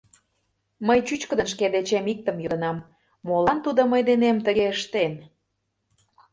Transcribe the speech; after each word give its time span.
Мый 0.87 0.99
чӱчкыдын 1.07 1.47
шке 1.53 1.65
дечем 1.75 2.05
иктым 2.13 2.37
йодынам: 2.43 2.77
молан 3.27 3.57
тудо 3.65 3.81
мый 3.91 4.01
денем 4.09 4.37
тыге 4.45 4.65
ыштен? 4.75 5.13